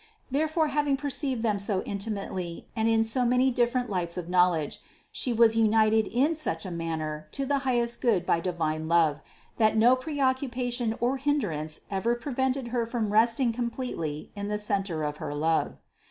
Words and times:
Therefore 0.31 0.69
having 0.69 0.97
perceived 0.97 1.43
them 1.43 1.59
so 1.59 1.83
intimately 1.83 2.67
and 2.75 2.89
in 2.89 3.03
so 3.03 3.23
many 3.23 3.51
different 3.51 3.87
lights 3.87 4.17
of 4.17 4.29
knowledge, 4.29 4.81
She 5.11 5.31
was 5.31 5.55
united 5.55 6.07
in 6.07 6.33
such 6.33 6.65
a 6.65 6.71
manner 6.71 7.27
to 7.33 7.45
the 7.45 7.59
highest 7.59 8.01
Good 8.01 8.25
by 8.25 8.39
divine 8.39 8.87
love 8.87 9.19
that 9.59 9.77
no 9.77 9.95
preoccupation 9.95 10.95
or 10.99 11.17
hindrance 11.17 11.81
ever 11.91 12.15
pre 12.15 12.33
vented 12.33 12.69
Her 12.69 12.87
from 12.87 13.13
resting 13.13 13.53
completely 13.53 14.31
in 14.35 14.47
the 14.47 14.57
centre 14.57 15.03
of 15.03 15.17
her 15.17 15.35
love. 15.35 15.77